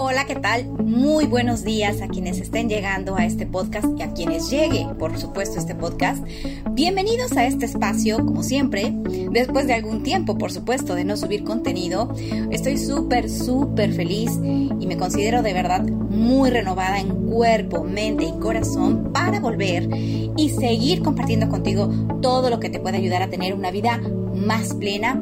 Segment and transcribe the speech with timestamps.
[0.00, 0.64] Hola, ¿qué tal?
[0.68, 5.18] Muy buenos días a quienes estén llegando a este podcast y a quienes llegue, por
[5.18, 6.24] supuesto, este podcast.
[6.70, 8.94] Bienvenidos a este espacio, como siempre,
[9.32, 12.14] después de algún tiempo, por supuesto, de no subir contenido.
[12.52, 18.38] Estoy súper, súper feliz y me considero de verdad muy renovada en cuerpo, mente y
[18.38, 21.90] corazón para volver y seguir compartiendo contigo
[22.22, 24.00] todo lo que te puede ayudar a tener una vida
[24.32, 25.20] más plena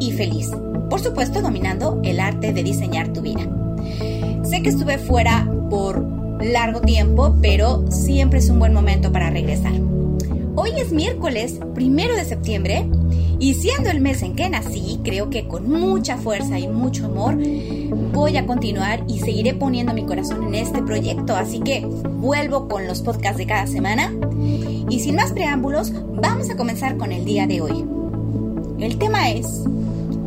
[0.00, 0.50] y feliz.
[0.90, 3.48] Por supuesto, dominando el arte de diseñar tu vida.
[4.48, 6.02] Sé que estuve fuera por
[6.42, 9.74] largo tiempo, pero siempre es un buen momento para regresar.
[10.56, 12.88] Hoy es miércoles primero de septiembre
[13.38, 17.36] y siendo el mes en que nací, creo que con mucha fuerza y mucho amor
[18.14, 21.36] voy a continuar y seguiré poniendo mi corazón en este proyecto.
[21.36, 24.14] Así que vuelvo con los podcasts de cada semana.
[24.88, 27.84] Y sin más preámbulos, vamos a comenzar con el día de hoy.
[28.80, 29.46] El tema es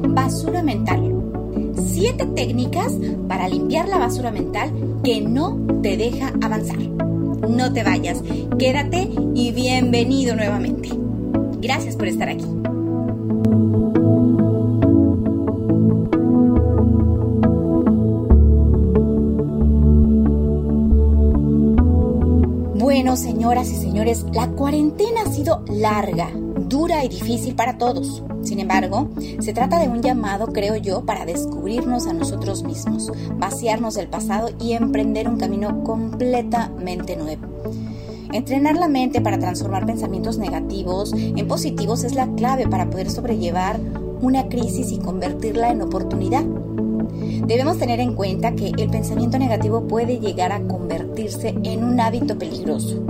[0.08, 1.20] basura mental.
[1.85, 2.94] Siete técnicas
[3.27, 4.72] para limpiar la basura mental
[5.03, 6.78] que no te deja avanzar.
[6.78, 8.22] No te vayas,
[8.58, 10.89] quédate y bienvenido nuevamente.
[11.59, 12.45] Gracias por estar aquí.
[22.75, 26.30] Bueno, señoras y señores, la cuarentena ha sido larga,
[26.72, 28.23] dura y difícil para todos.
[28.44, 29.09] Sin embargo,
[29.41, 34.50] se trata de un llamado, creo yo, para descubrirnos a nosotros mismos, vaciarnos del pasado
[34.58, 37.45] y emprender un camino completamente nuevo.
[38.31, 43.77] Entrenar la mente para transformar pensamientos negativos en positivos es la clave para poder sobrellevar
[44.22, 46.45] una crisis y convertirla en oportunidad.
[47.45, 52.38] Debemos tener en cuenta que el pensamiento negativo puede llegar a convertirse en un hábito
[52.38, 53.03] peligroso.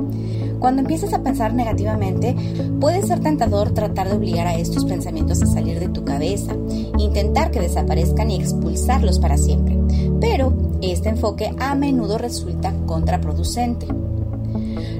[0.61, 2.35] Cuando empiezas a pensar negativamente,
[2.79, 6.55] puede ser tentador tratar de obligar a estos pensamientos a salir de tu cabeza,
[6.99, 9.75] intentar que desaparezcan y expulsarlos para siempre.
[10.19, 13.87] Pero este enfoque a menudo resulta contraproducente.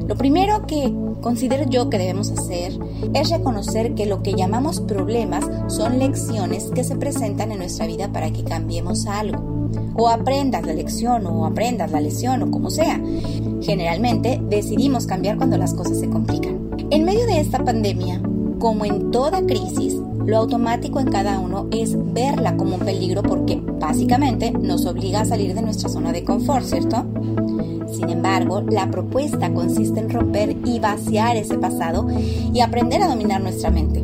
[0.07, 2.73] Lo primero que considero yo que debemos hacer
[3.13, 8.11] es reconocer que lo que llamamos problemas son lecciones que se presentan en nuestra vida
[8.11, 9.50] para que cambiemos algo
[10.01, 12.99] o aprendas la lección o aprendas la lesión o como sea.
[13.61, 16.71] Generalmente decidimos cambiar cuando las cosas se complican.
[16.89, 18.19] En medio de esta pandemia,
[18.57, 19.95] como en toda crisis,
[20.25, 25.25] lo automático en cada uno es verla como un peligro porque básicamente nos obliga a
[25.25, 27.05] salir de nuestra zona de confort, ¿cierto?
[27.91, 32.07] Sin embargo, la propuesta consiste en romper y vaciar ese pasado
[32.51, 34.03] y aprender a dominar nuestra mente.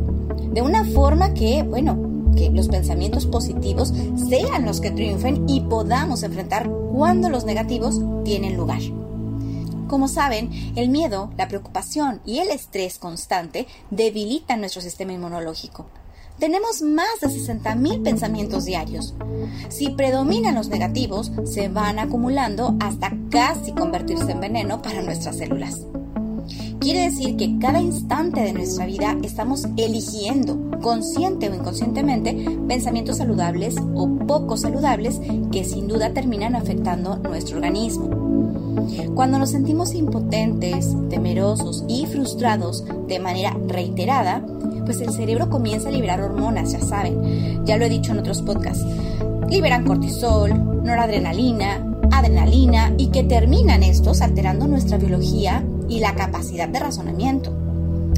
[0.52, 2.07] De una forma que, bueno,
[2.38, 3.92] que los pensamientos positivos
[4.28, 8.80] sean los que triunfen y podamos enfrentar cuando los negativos tienen lugar.
[9.88, 15.86] Como saben, el miedo, la preocupación y el estrés constante debilitan nuestro sistema inmunológico.
[16.38, 19.14] Tenemos más de 60.000 pensamientos diarios.
[19.70, 25.80] Si predominan los negativos, se van acumulando hasta casi convertirse en veneno para nuestras células.
[26.88, 32.34] Quiere decir que cada instante de nuestra vida estamos eligiendo, consciente o inconscientemente,
[32.66, 35.20] pensamientos saludables o poco saludables
[35.52, 38.08] que sin duda terminan afectando nuestro organismo.
[39.14, 44.42] Cuando nos sentimos impotentes, temerosos y frustrados de manera reiterada,
[44.86, 48.40] pues el cerebro comienza a liberar hormonas, ya saben, ya lo he dicho en otros
[48.40, 48.86] podcasts.
[49.50, 56.80] Liberan cortisol, noradrenalina, adrenalina y que terminan estos alterando nuestra biología y la capacidad de
[56.80, 57.52] razonamiento.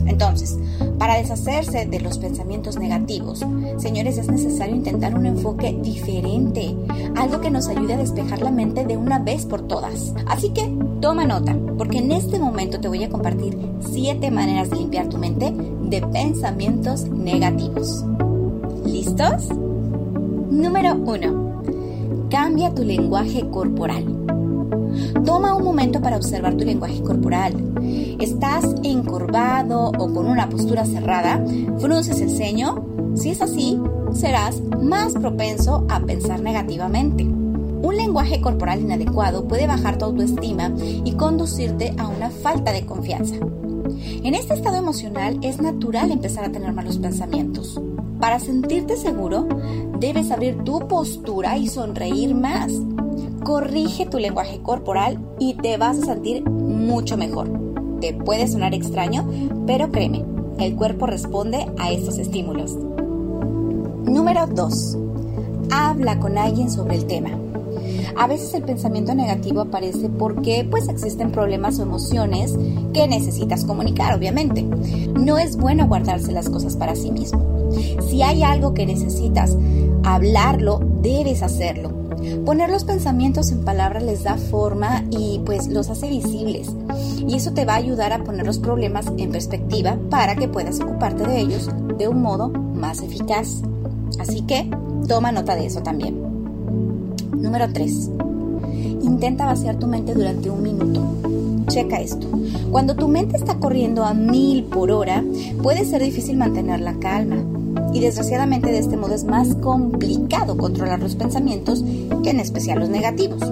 [0.06, 0.58] Entonces,
[0.98, 3.44] para deshacerse de los pensamientos negativos,
[3.78, 6.74] señores, es necesario intentar un enfoque diferente,
[7.16, 10.12] algo que nos ayude a despejar la mente de una vez por todas.
[10.26, 10.70] Así que
[11.00, 13.56] toma nota, porque en este momento te voy a compartir
[13.92, 18.04] 7 maneras de limpiar tu mente de pensamientos negativos.
[18.84, 19.48] ¿Listos?
[20.50, 22.28] Número 1.
[22.30, 24.39] Cambia tu lenguaje corporal.
[25.24, 27.54] Toma un momento para observar tu lenguaje corporal.
[28.18, 31.44] ¿Estás encorvado o con una postura cerrada?
[31.78, 32.84] ¿Frunces el ceño?
[33.14, 33.78] Si es así,
[34.12, 37.24] serás más propenso a pensar negativamente.
[37.24, 43.36] Un lenguaje corporal inadecuado puede bajar tu autoestima y conducirte a una falta de confianza.
[44.22, 47.80] En este estado emocional es natural empezar a tener malos pensamientos.
[48.20, 49.48] Para sentirte seguro,
[49.98, 52.70] debes abrir tu postura y sonreír más
[53.44, 57.48] corrige tu lenguaje corporal y te vas a sentir mucho mejor.
[58.00, 59.28] Te puede sonar extraño,
[59.66, 60.24] pero créeme,
[60.58, 62.76] el cuerpo responde a estos estímulos.
[64.04, 64.98] Número 2.
[65.70, 67.30] Habla con alguien sobre el tema.
[68.16, 72.54] A veces el pensamiento negativo aparece porque pues existen problemas o emociones
[72.92, 74.62] que necesitas comunicar, obviamente.
[74.62, 77.70] No es bueno guardarse las cosas para sí mismo.
[78.08, 79.56] Si hay algo que necesitas
[80.02, 81.99] hablarlo, debes hacerlo.
[82.44, 86.68] Poner los pensamientos en palabras les da forma y pues los hace visibles.
[87.26, 90.80] Y eso te va a ayudar a poner los problemas en perspectiva para que puedas
[90.80, 93.62] ocuparte de ellos de un modo más eficaz.
[94.18, 94.68] Así que
[95.06, 96.20] toma nota de eso también.
[97.36, 98.10] Número 3.
[99.02, 101.02] Intenta vaciar tu mente durante un minuto.
[101.68, 102.26] Checa esto.
[102.70, 105.22] Cuando tu mente está corriendo a mil por hora,
[105.62, 107.36] puede ser difícil mantener la calma.
[107.92, 113.42] Y desgraciadamente de este modo es más complicado controlar los pensamientos, en especial los negativos.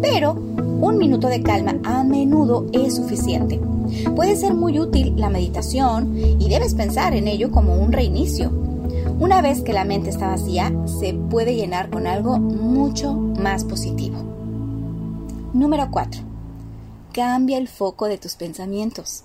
[0.00, 3.60] Pero un minuto de calma a menudo es suficiente.
[4.14, 8.50] Puede ser muy útil la meditación y debes pensar en ello como un reinicio.
[9.18, 14.16] Una vez que la mente está vacía, se puede llenar con algo mucho más positivo.
[15.52, 16.20] Número 4.
[17.12, 19.24] Cambia el foco de tus pensamientos.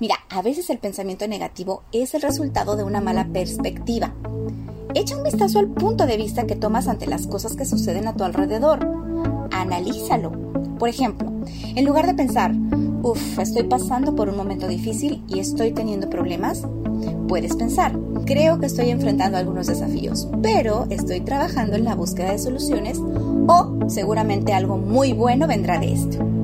[0.00, 4.14] Mira, a veces el pensamiento negativo es el resultado de una mala perspectiva.
[4.94, 8.14] Echa un vistazo al punto de vista que tomas ante las cosas que suceden a
[8.14, 8.86] tu alrededor.
[9.50, 10.32] Analízalo.
[10.78, 11.32] Por ejemplo,
[11.74, 12.52] en lugar de pensar,
[13.02, 16.66] uff, estoy pasando por un momento difícil y estoy teniendo problemas,
[17.28, 22.38] puedes pensar, creo que estoy enfrentando algunos desafíos, pero estoy trabajando en la búsqueda de
[22.38, 26.41] soluciones o seguramente algo muy bueno vendrá de esto.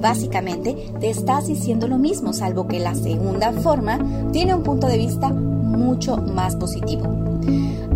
[0.00, 3.98] Básicamente te estás diciendo lo mismo, salvo que la segunda forma
[4.32, 7.04] tiene un punto de vista mucho más positivo.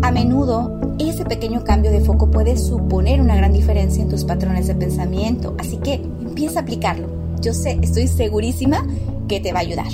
[0.03, 4.67] A menudo, ese pequeño cambio de foco puede suponer una gran diferencia en tus patrones
[4.67, 7.09] de pensamiento, así que empieza a aplicarlo.
[7.41, 8.87] Yo sé, estoy segurísima
[9.27, 9.89] que te va a ayudar.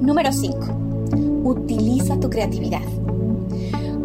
[0.00, 0.58] Número 5.
[1.44, 2.82] Utiliza tu creatividad.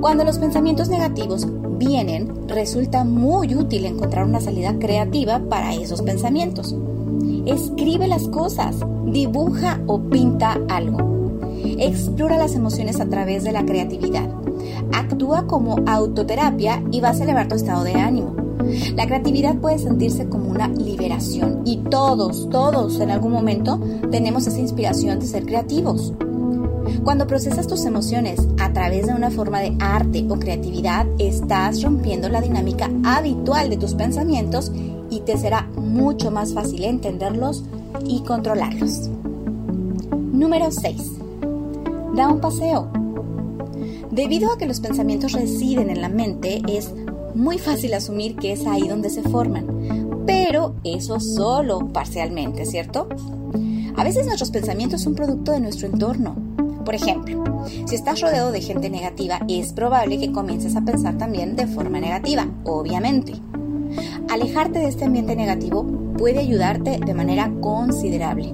[0.01, 1.47] Cuando los pensamientos negativos
[1.79, 6.75] vienen, resulta muy útil encontrar una salida creativa para esos pensamientos.
[7.45, 10.99] Escribe las cosas, dibuja o pinta algo.
[11.79, 14.29] Explora las emociones a través de la creatividad.
[14.93, 18.35] Actúa como autoterapia y vas a elevar tu estado de ánimo.
[18.95, 23.79] La creatividad puede sentirse como una liberación y todos, todos en algún momento
[24.11, 26.13] tenemos esa inspiración de ser creativos.
[27.03, 32.29] Cuando procesas tus emociones a través de una forma de arte o creatividad, estás rompiendo
[32.29, 34.71] la dinámica habitual de tus pensamientos
[35.09, 37.63] y te será mucho más fácil entenderlos
[38.05, 39.09] y controlarlos.
[40.11, 40.95] Número 6.
[42.15, 42.89] Da un paseo.
[44.11, 46.93] Debido a que los pensamientos residen en la mente, es
[47.33, 53.07] muy fácil asumir que es ahí donde se forman, pero eso solo parcialmente, ¿cierto?
[53.95, 56.48] A veces nuestros pensamientos son producto de nuestro entorno.
[56.89, 57.43] Por ejemplo,
[57.85, 61.99] si estás rodeado de gente negativa, es probable que comiences a pensar también de forma
[61.99, 63.33] negativa, obviamente.
[64.27, 65.85] Alejarte de este ambiente negativo
[66.17, 68.51] puede ayudarte de manera considerable.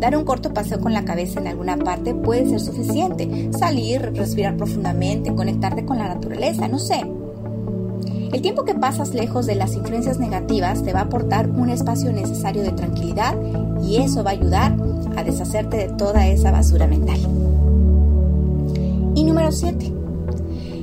[0.00, 3.50] Dar un corto paseo con la cabeza en alguna parte puede ser suficiente.
[3.52, 7.04] Salir, respirar profundamente, conectarte con la naturaleza, no sé.
[8.32, 12.10] El tiempo que pasas lejos de las influencias negativas te va a aportar un espacio
[12.10, 13.36] necesario de tranquilidad
[13.82, 14.74] y eso va a ayudar
[15.14, 17.45] a deshacerte de toda esa basura mental.
[19.46, 19.92] Número 7.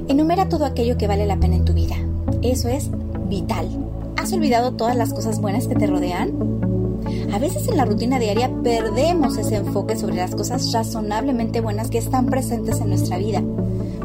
[0.08, 1.98] Enumera todo aquello que vale la pena en tu vida.
[2.42, 2.90] Eso es
[3.28, 3.68] vital.
[4.16, 6.32] ¿Has olvidado todas las cosas buenas que te rodean?
[7.34, 11.98] A veces en la rutina diaria perdemos ese enfoque sobre las cosas razonablemente buenas que
[11.98, 13.44] están presentes en nuestra vida.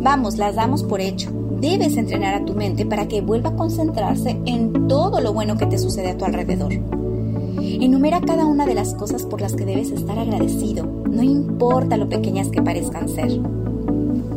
[0.00, 1.30] Vamos, las damos por hecho.
[1.60, 5.66] Debes entrenar a tu mente para que vuelva a concentrarse en todo lo bueno que
[5.66, 6.72] te sucede a tu alrededor.
[6.72, 12.08] Enumera cada una de las cosas por las que debes estar agradecido, no importa lo
[12.08, 13.40] pequeñas que parezcan ser.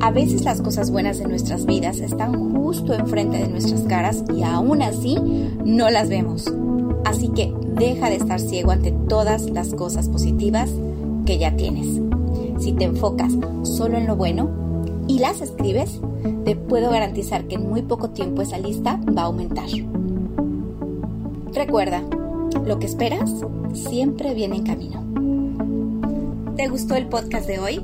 [0.01, 4.41] A veces las cosas buenas de nuestras vidas están justo enfrente de nuestras caras y
[4.41, 5.15] aún así
[5.63, 6.51] no las vemos.
[7.05, 10.71] Así que deja de estar ciego ante todas las cosas positivas
[11.27, 12.01] que ya tienes.
[12.57, 13.31] Si te enfocas
[13.61, 14.49] solo en lo bueno
[15.07, 16.01] y las escribes,
[16.45, 19.69] te puedo garantizar que en muy poco tiempo esa lista va a aumentar.
[21.53, 22.01] Recuerda,
[22.65, 23.29] lo que esperas
[23.73, 26.55] siempre viene en camino.
[26.55, 27.81] ¿Te gustó el podcast de hoy?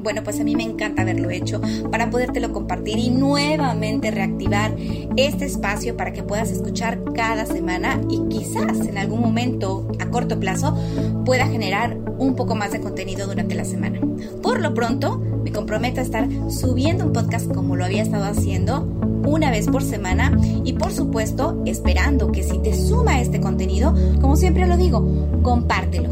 [0.00, 4.74] Bueno, pues a mí me encanta haberlo hecho para podértelo compartir y nuevamente reactivar
[5.16, 10.38] este espacio para que puedas escuchar cada semana y quizás en algún momento a corto
[10.38, 10.76] plazo
[11.24, 14.00] pueda generar un poco más de contenido durante la semana.
[14.42, 18.97] Por lo pronto, me comprometo a estar subiendo un podcast como lo había estado haciendo
[19.28, 24.36] una vez por semana y por supuesto esperando que si te suma este contenido, como
[24.36, 25.06] siempre lo digo,
[25.42, 26.10] compártelo.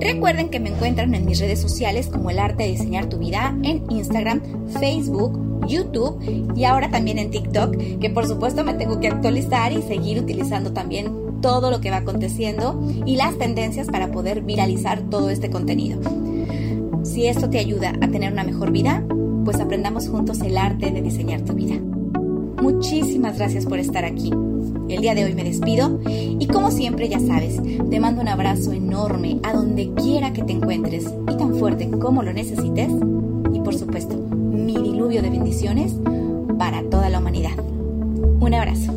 [0.00, 3.56] Recuerden que me encuentran en mis redes sociales como el arte de diseñar tu vida
[3.62, 9.08] en Instagram, Facebook, YouTube y ahora también en TikTok, que por supuesto me tengo que
[9.08, 14.42] actualizar y seguir utilizando también todo lo que va aconteciendo y las tendencias para poder
[14.42, 16.00] viralizar todo este contenido.
[17.02, 19.04] Si esto te ayuda a tener una mejor vida,
[19.44, 21.76] pues aprendamos juntos el arte de diseñar tu vida.
[22.62, 24.30] Muchísimas gracias por estar aquí.
[24.88, 28.72] El día de hoy me despido y como siempre ya sabes, te mando un abrazo
[28.72, 32.88] enorme a donde quiera que te encuentres y tan fuerte como lo necesites
[33.52, 35.92] y por supuesto mi diluvio de bendiciones
[36.56, 37.58] para toda la humanidad.
[38.38, 38.92] Un abrazo.